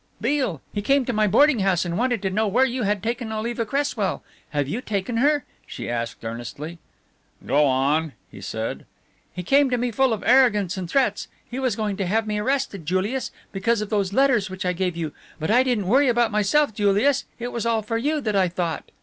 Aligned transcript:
"Beale. 0.19 0.63
He 0.73 0.81
came 0.81 1.05
to 1.05 1.13
my 1.13 1.27
boarding 1.27 1.59
house 1.59 1.85
and 1.85 1.95
wanted 1.95 2.23
to 2.23 2.31
know 2.31 2.47
where 2.47 2.65
you 2.65 2.81
had 2.81 3.03
taken 3.03 3.31
Oliva 3.31 3.67
Cresswell. 3.67 4.23
Have 4.49 4.67
you 4.67 4.81
taken 4.81 5.17
her?" 5.17 5.45
she 5.67 5.87
asked 5.87 6.25
earnestly. 6.25 6.79
"Go 7.45 7.65
on," 7.67 8.13
he 8.31 8.41
said. 8.41 8.87
"He 9.31 9.43
came 9.43 9.69
to 9.69 9.77
me 9.77 9.91
full 9.91 10.11
of 10.11 10.23
arrogance 10.25 10.75
and 10.75 10.89
threats. 10.89 11.27
He 11.47 11.59
was 11.59 11.75
going 11.75 11.97
to 11.97 12.07
have 12.07 12.25
me 12.25 12.39
arrested, 12.39 12.87
Julius, 12.87 13.29
because 13.51 13.79
of 13.79 13.91
those 13.91 14.11
letters 14.11 14.49
which 14.49 14.65
I 14.65 14.73
gave 14.73 14.97
you. 14.97 15.13
But 15.39 15.51
I 15.51 15.61
didn't 15.61 15.85
worry 15.85 16.07
about 16.09 16.31
myself, 16.31 16.73
Julius. 16.73 17.25
It 17.37 17.51
was 17.51 17.67
all 17.67 17.83
for 17.83 17.99
you 17.99 18.21
that 18.21 18.35
I 18.35 18.47
thought. 18.47 18.85